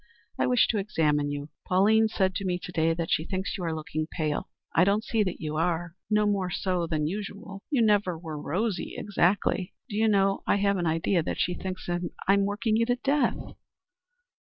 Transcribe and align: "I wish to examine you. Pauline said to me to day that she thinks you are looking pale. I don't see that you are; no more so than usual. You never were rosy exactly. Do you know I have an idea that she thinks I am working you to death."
"I 0.39 0.47
wish 0.47 0.65
to 0.69 0.79
examine 0.79 1.29
you. 1.29 1.49
Pauline 1.67 2.07
said 2.07 2.33
to 2.33 2.43
me 2.43 2.57
to 2.63 2.71
day 2.71 2.95
that 2.95 3.11
she 3.11 3.23
thinks 3.23 3.55
you 3.55 3.63
are 3.65 3.75
looking 3.75 4.07
pale. 4.09 4.49
I 4.73 4.83
don't 4.83 5.03
see 5.03 5.21
that 5.21 5.39
you 5.39 5.57
are; 5.57 5.93
no 6.09 6.25
more 6.25 6.49
so 6.49 6.87
than 6.87 7.05
usual. 7.05 7.61
You 7.69 7.83
never 7.83 8.17
were 8.17 8.41
rosy 8.41 8.95
exactly. 8.97 9.75
Do 9.89 9.95
you 9.95 10.07
know 10.07 10.41
I 10.47 10.55
have 10.55 10.77
an 10.77 10.87
idea 10.87 11.21
that 11.21 11.39
she 11.39 11.53
thinks 11.53 11.87
I 11.87 11.99
am 12.33 12.45
working 12.45 12.77
you 12.77 12.87
to 12.87 12.95
death." 12.95 13.53